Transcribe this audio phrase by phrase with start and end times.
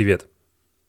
[0.00, 0.28] Привет,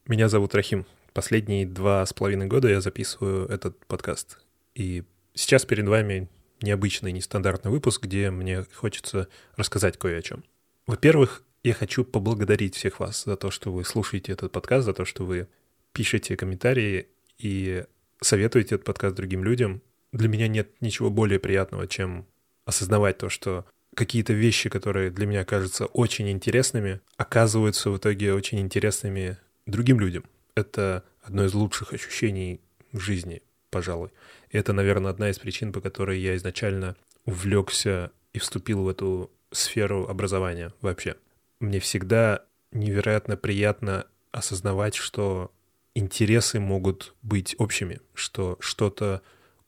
[0.07, 0.85] меня зовут Рахим.
[1.11, 4.39] Последние два с половиной года я записываю этот подкаст.
[4.73, 5.03] И
[5.33, 6.29] сейчас перед вами
[6.61, 9.27] необычный, нестандартный выпуск, где мне хочется
[9.57, 10.45] рассказать кое о чем.
[10.87, 15.03] Во-первых, я хочу поблагодарить всех вас за то, что вы слушаете этот подкаст, за то,
[15.03, 15.49] что вы
[15.91, 17.83] пишете комментарии и
[18.21, 19.81] советуете этот подкаст другим людям.
[20.13, 22.25] Для меня нет ничего более приятного, чем
[22.63, 23.65] осознавать то, что
[23.95, 30.23] какие-то вещи, которые для меня кажутся очень интересными, оказываются в итоге очень интересными другим людям.
[30.55, 34.09] Это одно из лучших ощущений в жизни, пожалуй.
[34.49, 36.95] И это, наверное, одна из причин, по которой я изначально
[37.25, 41.15] увлекся и вступил в эту сферу образования вообще.
[41.59, 45.51] Мне всегда невероятно приятно осознавать, что
[45.93, 49.21] интересы могут быть общими, что что-то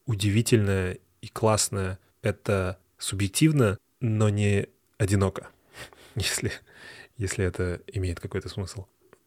[0.06, 4.68] удивительное и классное— это субъективно, но не
[4.98, 5.48] одиноко,
[6.16, 6.52] если,
[7.18, 8.86] если это имеет какой-то смысл.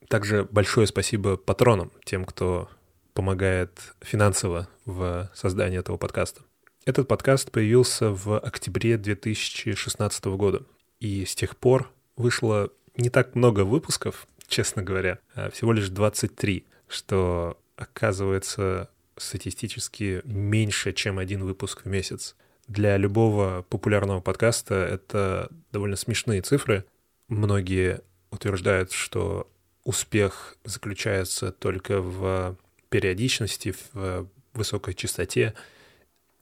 [0.08, 2.68] Также большое спасибо патронам, тем, кто
[3.14, 6.42] помогает финансово в создании этого подкаста.
[6.84, 10.62] Этот подкаст появился в октябре 2016 года,
[11.00, 16.66] и с тех пор вышло не так много выпусков, честно говоря, а всего лишь 23,
[16.86, 22.36] что оказывается статистически меньше, чем один выпуск в месяц.
[22.68, 26.84] Для любого популярного подкаста это довольно смешные цифры.
[27.28, 28.00] Многие
[28.30, 29.48] утверждают, что
[29.84, 32.56] успех заключается только в
[32.88, 35.54] периодичности, в высокой частоте.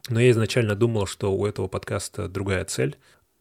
[0.08, 2.96] Но я изначально думал, что у этого подкаста другая цель.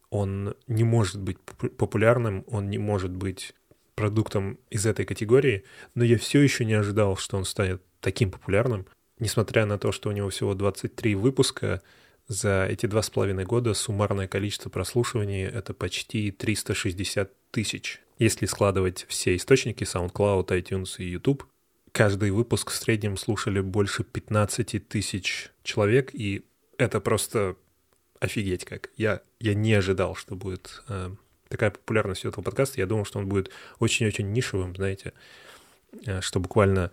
[0.09, 3.53] Он не может быть популярным, он не может быть
[3.95, 5.63] продуктом из этой категории,
[5.95, 8.87] но я все еще не ожидал, что он станет таким популярным.
[9.19, 11.81] Несмотря на то, что у него всего 23 выпуска,
[12.27, 18.01] за эти два с половиной года суммарное количество прослушиваний— это почти 360 тысяч.
[18.19, 21.45] Если складывать все источники SoundCloud, iTunes и YouTube,
[21.91, 26.45] каждый выпуск в среднем слушали больше 15 тысяч человек, и
[26.77, 27.55] это просто
[28.19, 28.89] офигеть как.
[28.97, 31.11] Я, я не ожидал, что будет э,
[31.49, 32.79] такая популярность этого подкаста.
[32.79, 35.13] Я думал, что он будет очень-очень нишевым, знаете,
[36.05, 36.91] э, что буквально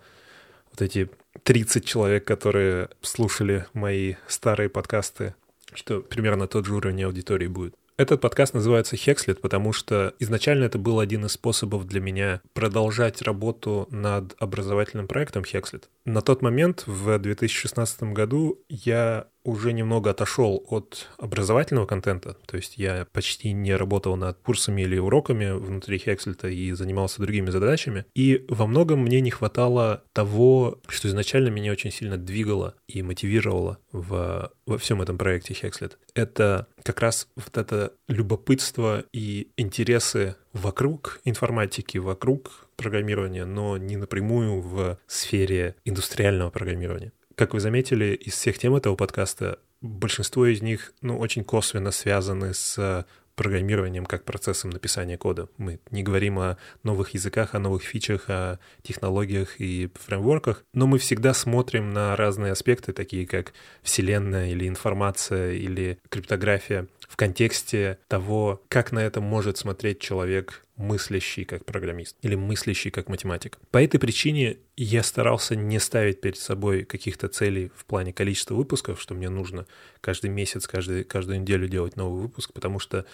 [0.71, 1.09] вот эти
[1.43, 5.35] 30 человек, которые слушали мои старые подкасты,
[5.73, 7.75] что примерно тот же уровень аудитории будет.
[7.97, 13.21] Этот подкаст называется «Хекслет», потому что изначально это был один из способов для меня продолжать
[13.21, 15.87] работу над образовательным проектом «Хекслет».
[16.05, 22.77] На тот момент, в 2016 году, я уже немного отошел от образовательного контента, то есть
[22.77, 28.45] я почти не работал над курсами или уроками внутри Хекслета и занимался другими задачами, и
[28.49, 34.51] во многом мне не хватало того, что изначально меня очень сильно двигало и мотивировало в,
[34.65, 35.97] во всем этом проекте Хекслет.
[36.13, 44.61] Это как раз вот это любопытство и интересы вокруг информатики, вокруг программирования, но не напрямую
[44.61, 47.11] в сфере индустриального программирования.
[47.35, 52.53] Как вы заметили, из всех тем этого подкаста большинство из них, ну, очень косвенно связаны
[52.53, 55.47] с программированием как процессом написания кода.
[55.57, 60.97] Мы не говорим о новых языках, о новых фичах, о технологиях и фреймворках, но мы
[60.97, 68.63] всегда смотрим на разные аспекты, такие как вселенная или информация или криптография в контексте того,
[68.69, 73.59] как на это может смотреть человек, мыслящий как программист или мыслящий как математик.
[73.71, 79.01] По этой причине я старался не ставить перед собой каких-то целей в плане количества выпусков,
[79.01, 79.65] что мне нужно
[80.01, 83.05] каждый месяц, каждый, каждую неделю делать новый выпуск, потому что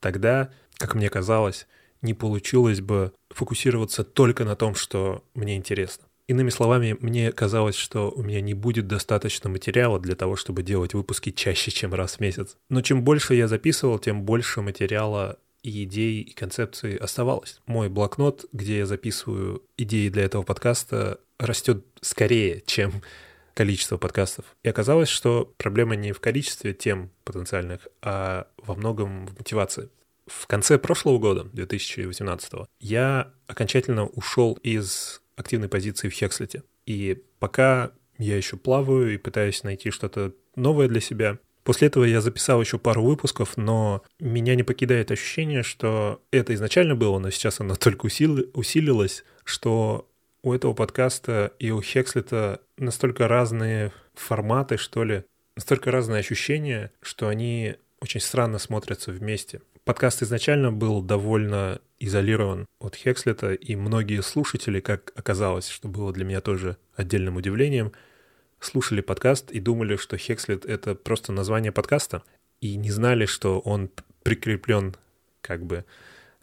[0.00, 1.66] тогда, как мне казалось,
[2.02, 6.04] не получилось бы фокусироваться только на том, что мне интересно.
[6.26, 10.94] Иными словами, мне казалось, что у меня не будет достаточно материала для того, чтобы делать
[10.94, 12.56] выпуски чаще, чем раз в месяц.
[12.70, 17.60] Но чем больше я записывал, тем больше материала и идей, и концепций оставалось.
[17.66, 23.02] Мой блокнот, где я записываю идеи для этого подкаста, растет скорее, чем
[23.54, 24.44] количество подкастов.
[24.62, 29.88] И оказалось, что проблема не в количестве тем потенциальных, а во многом в мотивации.
[30.26, 36.62] В конце прошлого года, 2018, я окончательно ушел из активной позиции в Хекслете.
[36.86, 41.38] И пока я еще плаваю и пытаюсь найти что-то новое для себя.
[41.64, 46.94] После этого я записал еще пару выпусков, но меня не покидает ощущение, что это изначально
[46.94, 50.08] было, но сейчас оно только усили, усилилось, что
[50.42, 55.24] у этого подкаста и у Хекслета настолько разные форматы, что ли,
[55.56, 59.62] настолько разные ощущения, что они очень странно смотрятся вместе.
[59.84, 66.26] Подкаст изначально был довольно изолирован от Хекслета, и многие слушатели, как оказалось, что было для
[66.26, 67.92] меня тоже отдельным удивлением,
[68.64, 72.22] слушали подкаст и думали, что Хекслет— это просто название подкаста,
[72.60, 73.90] и не знали, что он
[74.22, 74.96] прикреплен
[75.40, 75.84] как бы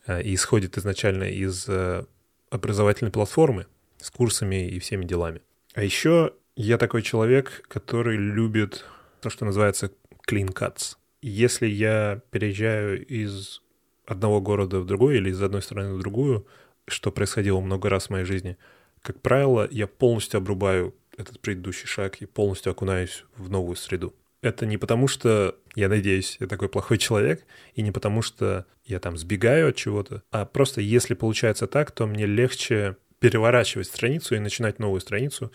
[0.05, 2.05] э, и исходит изначально из э,
[2.49, 3.65] образовательной платформы
[3.97, 5.41] с курсами и всеми делами.
[5.73, 8.85] А еще я такой человек, который любит
[9.21, 9.91] то, что называется
[10.29, 10.97] clean cuts.
[11.21, 13.61] Если я переезжаю из
[14.05, 16.45] одного города в другой или из одной страны в другую,
[16.87, 18.57] что происходило много раз в моей жизни,
[19.01, 24.13] как правило, я полностью обрубаю этот предыдущий шаг и полностью окунаюсь в новую среду.
[24.41, 27.45] Это не потому, что, я надеюсь, я такой плохой человек,
[27.75, 32.07] и не потому, что я там сбегаю от чего-то, а просто если получается так, то
[32.07, 35.51] мне легче переворачивать страницу и начинать новую страницу.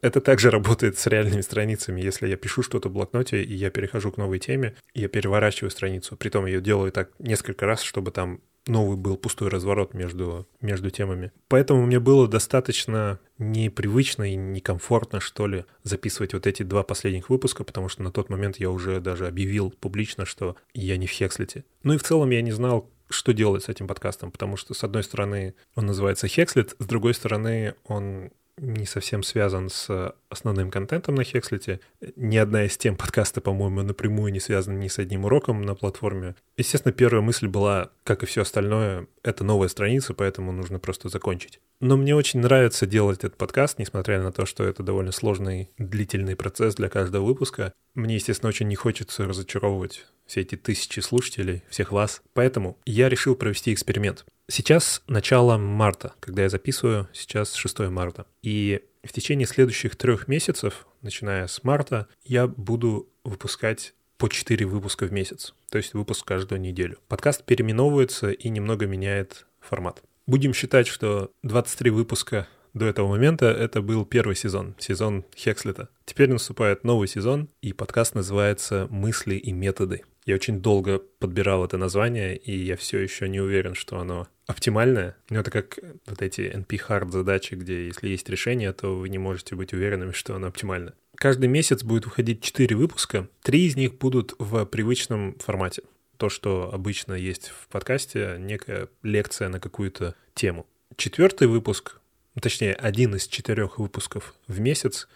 [0.00, 2.00] Это также работает с реальными страницами.
[2.00, 6.16] Если я пишу что-то в блокноте, и я перехожу к новой теме, я переворачиваю страницу.
[6.16, 11.32] Притом я делаю так несколько раз, чтобы там новый был пустой разворот между, между темами.
[11.48, 17.64] Поэтому мне было достаточно непривычно и некомфортно, что ли, записывать вот эти два последних выпуска,
[17.64, 21.64] потому что на тот момент я уже даже объявил публично, что я не в Хекслете.
[21.82, 24.84] Ну и в целом я не знал, что делать с этим подкастом, потому что, с
[24.84, 31.14] одной стороны, он называется Хекслет, с другой стороны, он не совсем связан с основным контентом
[31.14, 31.80] на Хекслете.
[32.16, 36.34] Ни одна из тем подкаста, по-моему, напрямую не связана ни с одним уроком на платформе.
[36.56, 41.60] Естественно, первая мысль была, как и все остальное, это новая страница, поэтому нужно просто закончить.
[41.80, 46.36] Но мне очень нравится делать этот подкаст, несмотря на то, что это довольно сложный, длительный
[46.36, 47.72] процесс для каждого выпуска.
[47.94, 52.22] Мне, естественно, очень не хочется разочаровывать все эти тысячи слушателей, всех вас.
[52.32, 54.24] Поэтому я решил провести эксперимент.
[54.54, 58.26] Сейчас начало марта, когда я записываю, сейчас 6 марта.
[58.42, 65.06] И в течение следующих трех месяцев, начиная с марта, я буду выпускать по 4 выпуска
[65.06, 66.98] в месяц, то есть выпуск каждую неделю.
[67.08, 70.02] Подкаст переименовывается и немного меняет формат.
[70.26, 75.88] Будем считать, что 23 выпуска до этого момента это был первый сезон, сезон Хекслета.
[76.04, 80.02] Теперь наступает новый сезон, и подкаст называется «Мысли и методы».
[80.24, 85.16] Я очень долго подбирал это название, и я все еще не уверен, что оно оптимальное.
[85.30, 89.56] Ну, это как вот эти NP-hard задачи, где если есть решение, то вы не можете
[89.56, 90.94] быть уверенными, что оно оптимально.
[91.16, 93.28] Каждый месяц будет выходить 4 выпуска.
[93.42, 95.82] Три из них будут в привычном формате.
[96.18, 100.66] То, что обычно есть в подкасте, некая лекция на какую-то тему.
[100.96, 101.98] Четвертый выпуск,
[102.40, 105.08] точнее, один из четырех выпусков в месяц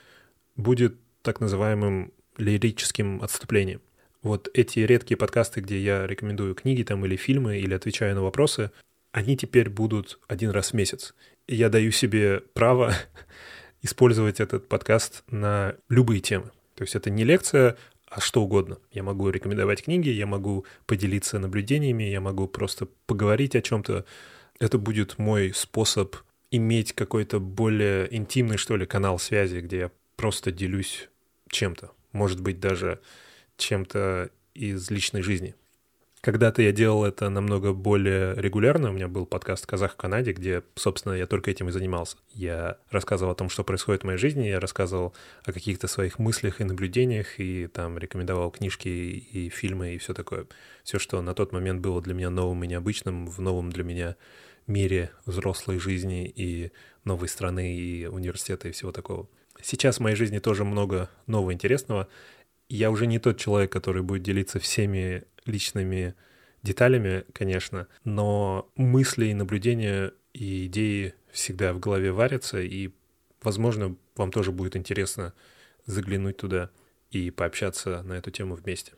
[0.56, 3.80] будет так называемым лирическим отступлением
[4.26, 8.70] вот эти редкие подкасты, где я рекомендую книги там или фильмы, или отвечаю на вопросы,
[9.12, 11.14] они теперь будут один раз в месяц.
[11.46, 12.92] И я даю себе право
[13.82, 16.50] использовать этот подкаст на любые темы.
[16.74, 17.76] То есть это не лекция,
[18.08, 18.78] а что угодно.
[18.92, 24.04] Я могу рекомендовать книги, я могу поделиться наблюдениями, я могу просто поговорить о чем-то.
[24.58, 26.16] Это будет мой способ
[26.50, 31.08] иметь какой-то более интимный, что ли, канал связи, где я просто делюсь
[31.48, 31.90] чем-то.
[32.12, 33.00] Может быть, даже
[33.56, 35.54] чем-то из личной жизни.
[36.26, 38.90] Когда-то я делал это намного более регулярно.
[38.90, 42.16] У меня был подкаст «Казах в Канаде», где, собственно, я только этим и занимался.
[42.32, 45.14] Я рассказывал о том, что происходит в моей жизни, я рассказывал
[45.44, 50.46] о каких-то своих мыслях и наблюдениях, и там рекомендовал книжки и фильмы и все такое.
[50.82, 54.16] Все, что на тот момент было для меня новым и необычным, в новом для меня
[54.66, 56.72] мире взрослой жизни и
[57.04, 59.28] новой страны, и университета, и всего такого.
[59.62, 62.08] Сейчас в моей жизни тоже много нового интересного—
[62.68, 66.14] я уже не тот человек, который будет делиться всеми личными
[66.62, 72.90] деталями, конечно, но мысли и наблюдения и идеи всегда в голове варятся, и,
[73.42, 75.32] возможно, вам тоже будет интересно
[75.84, 76.70] заглянуть туда
[77.10, 78.92] и пообщаться на эту тему вместе.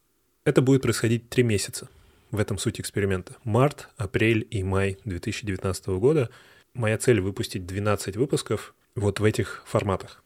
[0.45, 1.89] Это будет происходить три месяца.
[2.31, 3.37] В этом суть эксперимента.
[3.45, 6.31] Март, апрель и май 2019 года.
[6.75, 10.23] Моя цель выпустить 12 выпусков вот в этих форматах.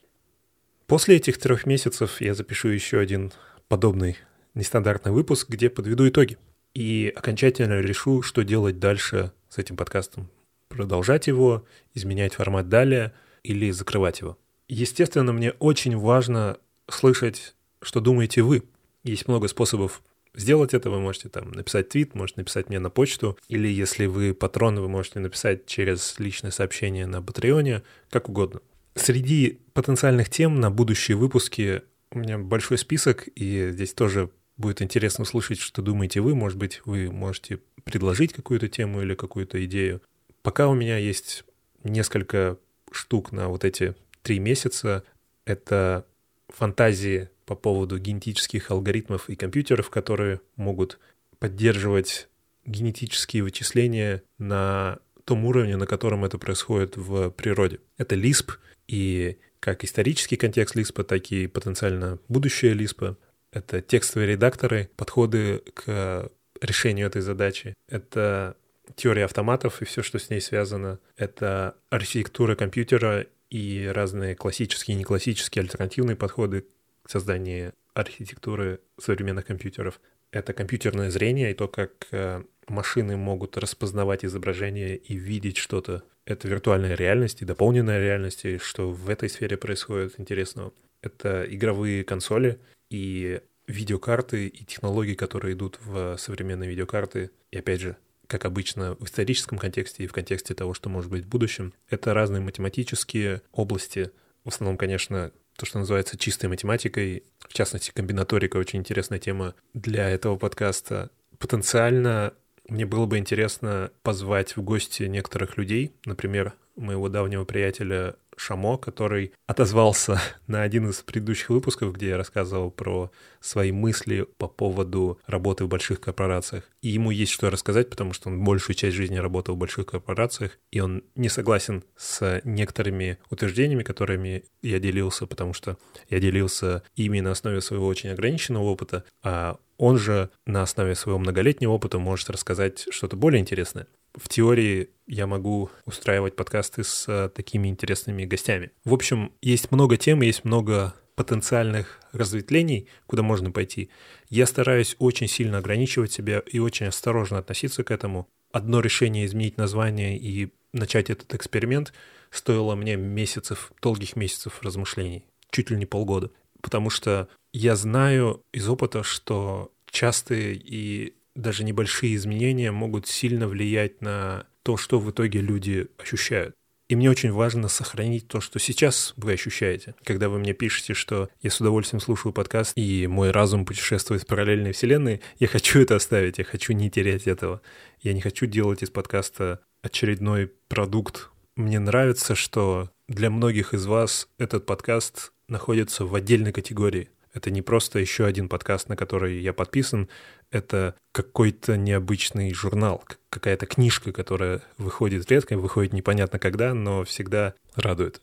[0.92, 3.32] После этих трех месяцев я запишу еще один
[3.66, 4.18] подобный
[4.52, 6.36] нестандартный выпуск, где подведу итоги.
[6.74, 10.28] И окончательно решу, что делать дальше с этим подкастом.
[10.68, 14.36] Продолжать его, изменять формат далее или закрывать его.
[14.68, 16.58] Естественно, мне очень важно
[16.90, 18.62] слышать, что думаете вы.
[19.02, 20.02] Есть много способов
[20.34, 20.90] сделать это.
[20.90, 24.90] Вы можете там написать твит, можете написать мне на почту, или если вы патрон, вы
[24.90, 28.60] можете написать через личное сообщение на Патреоне, как угодно.
[28.94, 35.22] Среди потенциальных тем на будущие выпуски у меня большой список, и здесь тоже будет интересно
[35.22, 36.34] услышать, что думаете вы.
[36.34, 40.02] Может быть, вы можете предложить какую-то тему или какую-то идею.
[40.42, 41.44] Пока у меня есть
[41.84, 42.58] несколько
[42.90, 45.04] штук на вот эти три месяца.
[45.44, 46.06] Это
[46.48, 50.98] фантазии по поводу генетических алгоритмов и компьютеров, которые могут
[51.38, 52.28] поддерживать
[52.64, 57.80] генетические вычисления на том уровне, на котором это происходит в природе.
[57.96, 58.52] Это Lisp,
[58.88, 63.16] и как исторический контекст Lisp, так и потенциально будущее Lisp.
[63.52, 67.74] Это текстовые редакторы, подходы к решению этой задачи.
[67.88, 68.56] Это
[68.96, 70.98] теория автоматов и все, что с ней связано.
[71.16, 76.66] Это архитектура компьютера и разные классические и неклассические альтернативные подходы
[77.02, 80.00] к созданию архитектуры современных компьютеров.
[80.30, 86.04] Это компьютерное зрение и то, как э, машины могут распознавать изображение и видеть что-то.
[86.24, 90.72] Это виртуальная реальность и дополненная реальность, и что в этой сфере происходит интересного.
[91.00, 92.60] Это игровые консоли
[92.90, 97.30] и видеокарты и технологии, которые идут в современные видеокарты.
[97.50, 101.24] И опять же, как обычно в историческом контексте и в контексте того, что может быть
[101.24, 104.10] в будущем, это разные математические области.
[104.44, 107.24] В основном, конечно, то, что называется чистой математикой.
[107.40, 111.10] В частности, комбинаторика очень интересная тема для этого подкаста.
[111.38, 112.32] Потенциально
[112.72, 119.32] мне было бы интересно позвать в гости некоторых людей, например, моего давнего приятеля Шамо, который
[119.46, 123.10] отозвался на один из предыдущих выпусков, где я рассказывал про
[123.40, 126.68] свои мысли по поводу работы в больших корпорациях.
[126.80, 130.58] И ему есть что рассказать, потому что он большую часть жизни работал в больших корпорациях,
[130.70, 137.20] и он не согласен с некоторыми утверждениями, которыми я делился, потому что я делился ими
[137.20, 142.30] на основе своего очень ограниченного опыта, а он же на основе своего многолетнего опыта может
[142.30, 148.70] рассказать что-то более интересное в теории я могу устраивать подкасты с э, такими интересными гостями.
[148.84, 153.90] В общем, есть много тем, есть много потенциальных разветвлений, куда можно пойти.
[154.28, 158.28] Я стараюсь очень сильно ограничивать себя и очень осторожно относиться к этому.
[158.50, 161.92] Одно решение изменить название и начать этот эксперимент
[162.30, 166.30] стоило мне месяцев, долгих месяцев размышлений, чуть ли не полгода.
[166.62, 174.00] Потому что я знаю из опыта, что частые и даже небольшие изменения могут сильно влиять
[174.00, 176.54] на то, что в итоге люди ощущают.
[176.88, 179.94] И мне очень важно сохранить то, что сейчас вы ощущаете.
[180.04, 184.26] Когда вы мне пишете, что я с удовольствием слушаю подкаст, и мой разум путешествует в
[184.26, 187.62] параллельной вселенной, я хочу это оставить, я хочу не терять этого.
[188.00, 191.30] Я не хочу делать из подкаста очередной продукт.
[191.56, 197.08] Мне нравится, что для многих из вас этот подкаст находится в отдельной категории.
[197.32, 200.08] Это не просто еще один подкаст, на который я подписан,
[200.52, 208.20] это какой-то необычный журнал, какая-то книжка, которая выходит редко, выходит непонятно когда, но всегда радует.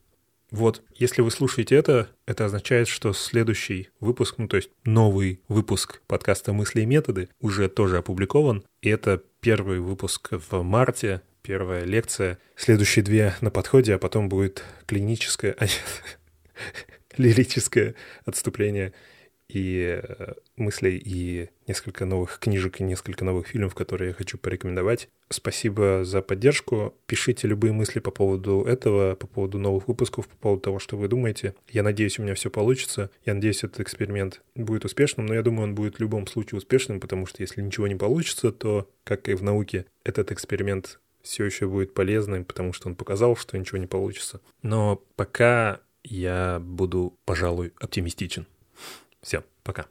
[0.52, 6.02] Вот, если вы слушаете это, это означает, что следующий выпуск, ну то есть новый выпуск
[6.08, 12.40] подкаста «Мысли и методы» уже тоже опубликован, и это первый выпуск в марте, первая лекция,
[12.56, 16.18] следующие две на подходе, а потом будет клиническая, а нет,
[17.18, 17.94] лирическое
[18.26, 18.94] отступление
[19.50, 25.10] и э, мыслей, и несколько новых книжек, и несколько новых фильмов, которые я хочу порекомендовать.
[25.30, 26.96] Спасибо за поддержку.
[27.08, 31.08] Пишите любые мысли по поводу этого, по поводу новых выпусков, по поводу того, что вы
[31.08, 31.56] думаете.
[31.68, 33.10] Я надеюсь, у меня все получится.
[33.26, 37.00] Я надеюсь, этот эксперимент будет успешным, но я думаю, он будет в любом случае успешным,
[37.00, 41.68] потому что если ничего не получится, то, как и в науке, этот эксперимент все еще
[41.68, 44.42] будет полезным, потому что он показал, что ничего не получится.
[44.62, 48.48] Но пока я буду, пожалуй, оптимистичен.
[49.22, 49.90] Все, пока.